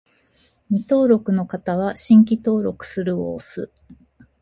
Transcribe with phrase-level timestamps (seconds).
[0.71, 3.71] 未登録の方は、「新規登録する」を押す